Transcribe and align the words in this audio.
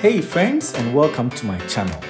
Hey, 0.00 0.22
friends, 0.22 0.72
and 0.72 0.94
welcome 0.94 1.28
to 1.28 1.44
my 1.44 1.58
channel. 1.66 2.00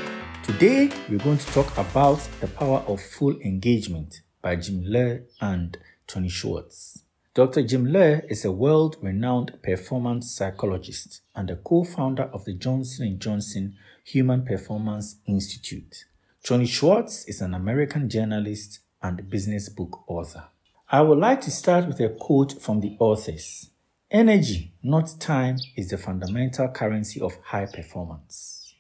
Today, 0.45 0.93
we're 1.09 1.19
going 1.19 1.39
to 1.39 1.47
talk 1.47 1.77
about 1.77 2.21
The 2.41 2.47
Power 2.47 2.85
of 2.87 3.03
Full 3.03 3.37
Engagement 3.41 4.21
by 4.41 4.55
Jim 4.55 4.85
Loehr 4.87 5.23
and 5.41 5.77
Tony 6.07 6.29
Schwartz. 6.29 7.03
Dr. 7.35 7.65
Jim 7.65 7.87
Loehr 7.87 8.23
is 8.29 8.45
a 8.45 8.53
world-renowned 8.53 9.59
performance 9.65 10.31
psychologist 10.31 11.23
and 11.35 11.49
the 11.49 11.57
co-founder 11.57 12.31
of 12.33 12.45
the 12.45 12.55
Johnson 12.55 13.19
& 13.19 13.19
Johnson 13.19 13.75
Human 14.05 14.45
Performance 14.45 15.17
Institute. 15.27 16.05
Tony 16.45 16.67
Schwartz 16.67 17.25
is 17.25 17.41
an 17.41 17.55
American 17.55 18.09
journalist 18.09 18.79
and 19.03 19.29
business 19.29 19.69
book 19.69 20.05
author. 20.09 20.45
I 20.93 21.01
would 21.01 21.19
like 21.19 21.41
to 21.41 21.51
start 21.51 21.89
with 21.89 21.99
a 21.99 22.11
quote 22.11 22.63
from 22.63 22.83
the 22.83 22.97
authors. 23.01 23.71
Energy, 24.13 24.73
not 24.83 25.21
time, 25.21 25.57
is 25.77 25.91
the 25.91 25.97
fundamental 25.97 26.67
currency 26.67 27.21
of 27.21 27.39
high 27.45 27.67
performance. 27.67 28.75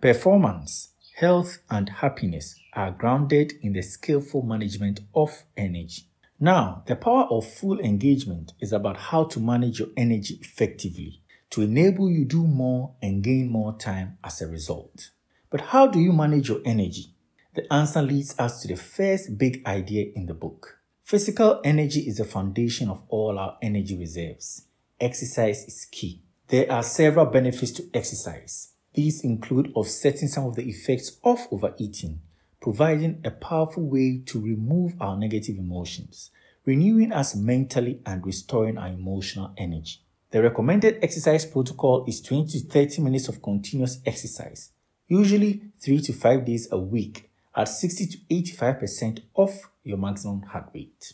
Performance, 0.00 0.90
health, 1.16 1.58
and 1.68 1.88
happiness 1.88 2.54
are 2.72 2.92
grounded 2.92 3.54
in 3.62 3.72
the 3.72 3.82
skillful 3.82 4.42
management 4.42 5.00
of 5.12 5.42
energy. 5.56 6.04
Now, 6.38 6.84
the 6.86 6.94
power 6.94 7.24
of 7.24 7.52
full 7.52 7.80
engagement 7.80 8.52
is 8.60 8.72
about 8.72 8.96
how 8.96 9.24
to 9.24 9.40
manage 9.40 9.80
your 9.80 9.88
energy 9.96 10.38
effectively 10.40 11.20
to 11.50 11.62
enable 11.62 12.08
you 12.08 12.24
do 12.24 12.46
more 12.46 12.94
and 13.02 13.24
gain 13.24 13.50
more 13.50 13.76
time 13.76 14.18
as 14.22 14.40
a 14.40 14.46
result. 14.46 15.10
But 15.50 15.62
how 15.62 15.88
do 15.88 15.98
you 15.98 16.12
manage 16.12 16.48
your 16.48 16.60
energy? 16.64 17.12
The 17.54 17.72
answer 17.72 18.02
leads 18.02 18.38
us 18.38 18.62
to 18.62 18.68
the 18.68 18.76
first 18.76 19.36
big 19.36 19.66
idea 19.66 20.12
in 20.14 20.26
the 20.26 20.34
book. 20.34 20.78
Physical 21.02 21.60
energy 21.64 22.00
is 22.00 22.18
the 22.18 22.24
foundation 22.24 22.88
of 22.88 23.02
all 23.08 23.36
our 23.36 23.58
energy 23.60 23.98
reserves. 23.98 24.65
Exercise 24.98 25.64
is 25.64 25.86
key. 25.90 26.22
There 26.48 26.72
are 26.72 26.82
several 26.82 27.26
benefits 27.26 27.70
to 27.72 27.84
exercise. 27.92 28.72
These 28.94 29.24
include 29.24 29.70
offsetting 29.74 30.28
some 30.28 30.46
of 30.46 30.54
the 30.54 30.66
effects 30.66 31.18
of 31.22 31.46
overeating, 31.50 32.20
providing 32.62 33.20
a 33.22 33.30
powerful 33.30 33.82
way 33.82 34.22
to 34.24 34.40
remove 34.40 34.94
our 34.98 35.18
negative 35.18 35.58
emotions, 35.58 36.30
renewing 36.64 37.12
us 37.12 37.36
mentally 37.36 38.00
and 38.06 38.24
restoring 38.24 38.78
our 38.78 38.88
emotional 38.88 39.52
energy. 39.58 40.00
The 40.30 40.42
recommended 40.42 40.98
exercise 41.02 41.44
protocol 41.44 42.06
is 42.08 42.22
20 42.22 42.60
to 42.60 42.66
30 42.66 43.02
minutes 43.02 43.28
of 43.28 43.42
continuous 43.42 44.00
exercise, 44.06 44.70
usually 45.08 45.60
3 45.78 46.00
to 46.00 46.14
5 46.14 46.46
days 46.46 46.68
a 46.72 46.78
week 46.78 47.30
at 47.54 47.68
60 47.68 48.06
to 48.06 48.18
85% 48.30 49.20
of 49.36 49.60
your 49.84 49.98
maximum 49.98 50.40
heart 50.40 50.70
rate. 50.74 51.12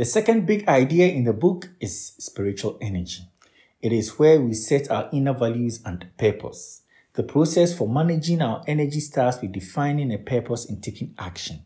The 0.00 0.04
second 0.06 0.46
big 0.46 0.66
idea 0.66 1.08
in 1.08 1.24
the 1.24 1.32
book 1.32 1.68
is 1.78 2.12
spiritual 2.18 2.78
energy. 2.80 3.29
It 3.82 3.92
is 3.92 4.18
where 4.18 4.38
we 4.38 4.52
set 4.52 4.90
our 4.90 5.08
inner 5.10 5.32
values 5.32 5.80
and 5.86 6.06
purpose. 6.18 6.82
The 7.14 7.22
process 7.22 7.76
for 7.76 7.88
managing 7.88 8.42
our 8.42 8.62
energy 8.66 9.00
starts 9.00 9.40
with 9.40 9.52
defining 9.52 10.12
a 10.12 10.18
purpose 10.18 10.68
and 10.68 10.82
taking 10.82 11.14
action. 11.18 11.64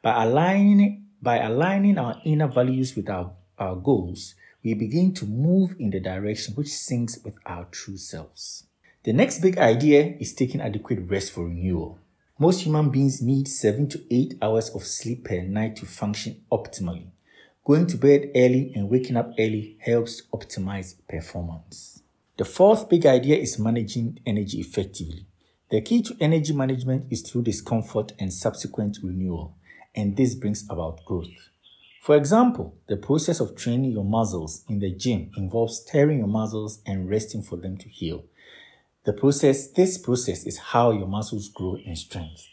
By 0.00 0.22
aligning, 0.22 1.06
by 1.20 1.38
aligning 1.38 1.98
our 1.98 2.20
inner 2.24 2.46
values 2.46 2.94
with 2.94 3.10
our, 3.10 3.32
our 3.58 3.74
goals, 3.74 4.36
we 4.62 4.74
begin 4.74 5.12
to 5.14 5.26
move 5.26 5.74
in 5.80 5.90
the 5.90 5.98
direction 5.98 6.54
which 6.54 6.68
syncs 6.68 7.24
with 7.24 7.34
our 7.46 7.64
true 7.64 7.96
selves. 7.96 8.68
The 9.02 9.12
next 9.12 9.40
big 9.40 9.58
idea 9.58 10.14
is 10.20 10.34
taking 10.34 10.60
adequate 10.60 11.00
rest 11.10 11.32
for 11.32 11.46
renewal. 11.46 11.98
Most 12.38 12.60
human 12.60 12.90
beings 12.90 13.20
need 13.20 13.48
7 13.48 13.88
to 13.88 14.04
8 14.08 14.38
hours 14.40 14.70
of 14.70 14.84
sleep 14.84 15.24
per 15.24 15.42
night 15.42 15.74
to 15.76 15.86
function 15.86 16.42
optimally. 16.52 17.08
Going 17.66 17.88
to 17.88 17.96
bed 17.96 18.30
early 18.36 18.70
and 18.76 18.88
waking 18.88 19.16
up 19.16 19.32
early 19.40 19.76
helps 19.80 20.22
optimize 20.32 20.94
performance. 21.08 22.00
The 22.36 22.44
fourth 22.44 22.88
big 22.88 23.04
idea 23.06 23.36
is 23.38 23.58
managing 23.58 24.20
energy 24.24 24.60
effectively. 24.60 25.26
The 25.72 25.80
key 25.80 26.00
to 26.02 26.16
energy 26.20 26.52
management 26.52 27.06
is 27.10 27.22
through 27.22 27.42
discomfort 27.42 28.12
and 28.20 28.32
subsequent 28.32 28.98
renewal, 29.02 29.56
and 29.96 30.16
this 30.16 30.36
brings 30.36 30.64
about 30.70 31.04
growth. 31.04 31.50
For 32.02 32.14
example, 32.14 32.76
the 32.86 32.96
process 32.96 33.40
of 33.40 33.56
training 33.56 33.90
your 33.90 34.04
muscles 34.04 34.62
in 34.68 34.78
the 34.78 34.92
gym 34.92 35.32
involves 35.36 35.82
tearing 35.82 36.18
your 36.18 36.28
muscles 36.28 36.80
and 36.86 37.10
resting 37.10 37.42
for 37.42 37.56
them 37.56 37.78
to 37.78 37.88
heal. 37.88 38.26
The 39.02 39.12
process, 39.12 39.66
this 39.66 39.98
process 39.98 40.46
is 40.46 40.56
how 40.56 40.92
your 40.92 41.08
muscles 41.08 41.48
grow 41.48 41.78
in 41.84 41.96
strength. 41.96 42.46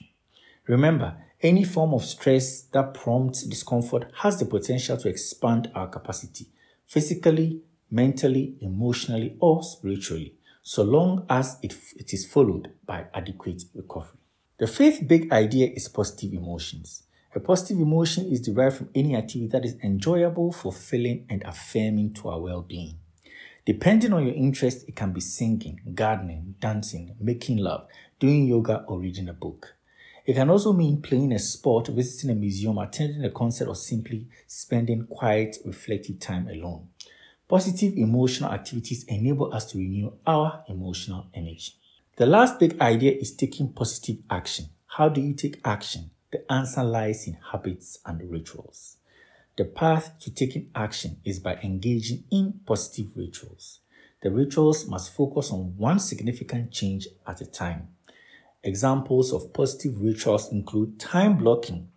Remember, 0.65 1.17
any 1.43 1.65
form 1.65 1.93
of 1.93 2.05
stress 2.05 2.61
that 2.71 2.93
prompts 2.93 3.43
discomfort 3.43 4.09
has 4.21 4.39
the 4.39 4.45
potential 4.45 4.97
to 4.97 5.09
expand 5.09 5.69
our 5.75 5.87
capacity 5.87 6.47
physically, 6.85 7.61
mentally, 7.91 8.55
emotionally, 8.61 9.35
or 9.39 9.61
spiritually, 9.61 10.35
so 10.61 10.83
long 10.83 11.25
as 11.29 11.57
it, 11.61 11.75
it 11.97 12.13
is 12.13 12.25
followed 12.25 12.71
by 12.85 13.05
adequate 13.13 13.63
recovery. 13.75 14.19
The 14.57 14.67
fifth 14.67 15.07
big 15.07 15.31
idea 15.31 15.67
is 15.67 15.89
positive 15.89 16.33
emotions. 16.33 17.03
A 17.35 17.39
positive 17.39 17.79
emotion 17.79 18.31
is 18.31 18.41
derived 18.41 18.77
from 18.77 18.89
any 18.95 19.15
activity 19.15 19.47
that 19.47 19.65
is 19.65 19.75
enjoyable, 19.83 20.51
fulfilling, 20.51 21.25
and 21.29 21.41
affirming 21.43 22.13
to 22.13 22.29
our 22.29 22.39
well 22.39 22.61
being. 22.61 22.99
Depending 23.65 24.13
on 24.13 24.25
your 24.25 24.35
interest, 24.35 24.87
it 24.87 24.95
can 24.95 25.11
be 25.11 25.21
singing, 25.21 25.81
gardening, 25.95 26.55
dancing, 26.59 27.15
making 27.19 27.57
love, 27.57 27.87
doing 28.19 28.45
yoga, 28.45 28.85
or 28.87 28.99
reading 28.99 29.29
a 29.29 29.33
book. 29.33 29.75
It 30.25 30.35
can 30.35 30.49
also 30.49 30.71
mean 30.71 31.01
playing 31.01 31.33
a 31.33 31.39
sport, 31.39 31.89
visiting 31.89 32.29
a 32.29 32.35
museum, 32.35 32.77
attending 32.77 33.25
a 33.25 33.29
concert, 33.29 33.67
or 33.67 33.75
simply 33.75 34.27
spending 34.47 35.05
quiet, 35.07 35.57
reflective 35.65 36.19
time 36.19 36.47
alone. 36.47 36.87
Positive 37.47 37.93
emotional 37.97 38.51
activities 38.51 39.03
enable 39.03 39.53
us 39.53 39.69
to 39.71 39.77
renew 39.77 40.13
our 40.25 40.63
emotional 40.69 41.27
energy. 41.33 41.73
The 42.15 42.25
last 42.25 42.57
big 42.57 42.79
idea 42.79 43.11
is 43.11 43.35
taking 43.35 43.73
positive 43.73 44.17
action. 44.29 44.67
How 44.85 45.09
do 45.09 45.19
you 45.19 45.33
take 45.33 45.59
action? 45.65 46.11
The 46.31 46.49
answer 46.51 46.83
lies 46.83 47.27
in 47.27 47.37
habits 47.51 47.99
and 48.05 48.21
rituals. 48.31 48.97
The 49.57 49.65
path 49.65 50.17
to 50.21 50.31
taking 50.31 50.69
action 50.73 51.17
is 51.25 51.39
by 51.39 51.55
engaging 51.57 52.23
in 52.31 52.61
positive 52.65 53.11
rituals. 53.15 53.81
The 54.21 54.31
rituals 54.31 54.87
must 54.87 55.13
focus 55.13 55.51
on 55.51 55.75
one 55.77 55.99
significant 55.99 56.71
change 56.71 57.07
at 57.27 57.41
a 57.41 57.45
time. 57.45 57.89
Examples 58.65 59.33
of 59.33 59.51
positive 59.51 60.01
rituals 60.01 60.49
include 60.51 60.97
time 60.97 61.37
blocking 61.37 61.89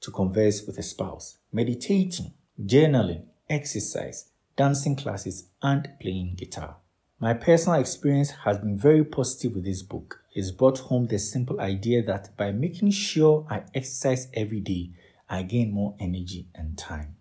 to 0.00 0.12
converse 0.12 0.64
with 0.64 0.78
a 0.78 0.82
spouse, 0.82 1.38
meditating, 1.52 2.32
journaling, 2.64 3.24
exercise, 3.50 4.30
dancing 4.56 4.94
classes, 4.94 5.48
and 5.62 5.88
playing 6.00 6.34
guitar. 6.36 6.76
My 7.18 7.34
personal 7.34 7.80
experience 7.80 8.30
has 8.44 8.58
been 8.58 8.78
very 8.78 9.04
positive 9.04 9.56
with 9.56 9.64
this 9.64 9.82
book. 9.82 10.22
It's 10.32 10.52
brought 10.52 10.78
home 10.78 11.08
the 11.08 11.18
simple 11.18 11.60
idea 11.60 12.04
that 12.04 12.36
by 12.36 12.52
making 12.52 12.92
sure 12.92 13.44
I 13.50 13.62
exercise 13.74 14.28
every 14.32 14.60
day, 14.60 14.90
I 15.28 15.42
gain 15.42 15.72
more 15.72 15.96
energy 15.98 16.46
and 16.54 16.78
time. 16.78 17.16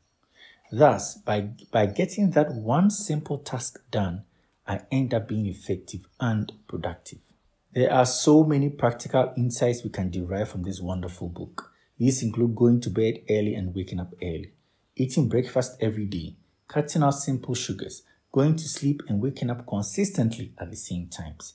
Thus, 0.71 1.15
by, 1.15 1.49
by 1.71 1.87
getting 1.87 2.31
that 2.31 2.53
one 2.53 2.91
simple 2.91 3.39
task 3.39 3.79
done, 3.89 4.25
I 4.67 4.81
end 4.91 5.13
up 5.13 5.27
being 5.27 5.47
effective 5.47 6.07
and 6.19 6.51
productive. 6.67 7.19
There 7.73 7.93
are 7.93 8.05
so 8.05 8.43
many 8.43 8.69
practical 8.69 9.31
insights 9.37 9.81
we 9.81 9.91
can 9.91 10.09
derive 10.09 10.49
from 10.49 10.63
this 10.63 10.81
wonderful 10.81 11.29
book. 11.29 11.71
These 11.97 12.21
include 12.21 12.53
going 12.53 12.81
to 12.81 12.89
bed 12.89 13.21
early 13.29 13.55
and 13.55 13.73
waking 13.73 14.01
up 14.01 14.13
early, 14.21 14.51
eating 14.97 15.29
breakfast 15.29 15.77
every 15.79 16.05
day, 16.05 16.35
cutting 16.67 17.01
out 17.01 17.11
simple 17.11 17.55
sugars, 17.55 18.03
going 18.33 18.57
to 18.57 18.67
sleep 18.67 19.03
and 19.07 19.21
waking 19.21 19.49
up 19.49 19.65
consistently 19.65 20.51
at 20.57 20.69
the 20.69 20.75
same 20.75 21.07
times, 21.07 21.53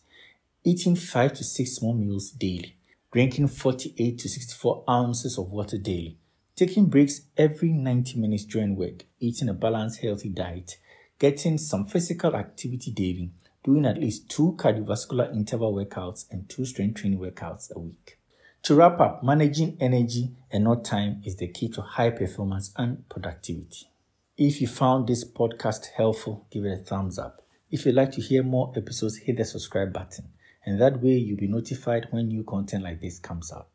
eating 0.65 0.97
5 0.97 1.35
to 1.35 1.45
6 1.45 1.71
small 1.71 1.93
meals 1.93 2.31
daily, 2.31 2.77
drinking 3.13 3.49
48 3.49 4.19
to 4.19 4.27
64 4.27 4.85
ounces 4.89 5.37
of 5.37 5.51
water 5.51 5.77
daily, 5.77 6.17
taking 6.55 6.87
breaks 6.87 7.27
every 7.37 7.73
90 7.73 8.19
minutes 8.19 8.47
during 8.47 8.75
work, 8.75 9.05
eating 9.21 9.51
a 9.51 9.55
balanced, 9.55 10.01
healthy 10.01 10.31
diet, 10.31 10.79
getting 11.19 11.59
some 11.59 11.85
physical 11.85 12.35
activity 12.35 12.91
daily, 12.91 13.33
doing 13.67 13.85
at 13.85 14.01
least 14.01 14.31
two 14.31 14.55
cardiovascular 14.57 15.35
interval 15.35 15.75
workouts 15.75 16.25
and 16.31 16.49
two 16.49 16.65
strength 16.65 17.01
training 17.01 17.19
workouts 17.19 17.75
a 17.75 17.79
week. 17.79 18.17
To 18.63 18.77
wrap 18.77 19.01
up, 19.01 19.25
managing 19.25 19.77
energy 19.81 20.31
and 20.53 20.65
not 20.65 20.85
time 20.85 21.21
is 21.25 21.37
the 21.37 21.49
key 21.49 21.69
to 21.71 21.83
high 21.83 22.11
performance 22.11 22.73
and 22.77 23.09
productivity. 23.09 23.91
If 24.39 24.61
you 24.61 24.69
found 24.69 25.09
this 25.09 25.25
podcast 25.25 25.87
helpful, 25.97 26.47
give 26.51 26.65
it 26.65 26.73
a 26.73 26.77
thumbs 26.77 27.19
up. 27.19 27.43
If 27.71 27.85
you'd 27.85 27.97
like 27.97 28.13
to 28.13 28.21
hear 28.21 28.45
more 28.45 28.73
episodes, 28.77 29.17
hit 29.17 29.37
the 29.37 29.45
subscribe 29.45 29.93
button, 29.93 30.29
and 30.65 30.81
that 30.81 31.03
way 31.03 31.17
you'll 31.17 31.37
be 31.37 31.49
notified 31.49 32.07
when 32.11 32.29
new 32.29 32.45
content 32.45 32.85
like 32.85 33.01
this 33.01 33.19
comes 33.19 33.53
out. 33.53 33.67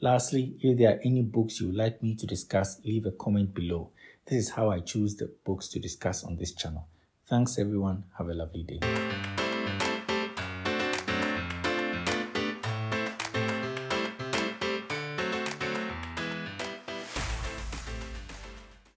Lastly, 0.00 0.56
if 0.60 0.76
there 0.76 0.94
are 0.94 1.00
any 1.02 1.22
books 1.22 1.58
you 1.58 1.68
would 1.68 1.76
like 1.76 2.02
me 2.02 2.14
to 2.16 2.26
discuss, 2.26 2.80
leave 2.84 3.06
a 3.06 3.12
comment 3.12 3.54
below. 3.54 3.90
This 4.26 4.44
is 4.44 4.50
how 4.50 4.70
I 4.70 4.80
choose 4.80 5.16
the 5.16 5.32
books 5.46 5.68
to 5.68 5.80
discuss 5.80 6.22
on 6.22 6.36
this 6.36 6.52
channel. 6.52 6.86
Thanks 7.26 7.58
everyone. 7.58 8.04
Have 8.16 8.28
a 8.28 8.34
lovely 8.34 8.62
day. 8.62 9.37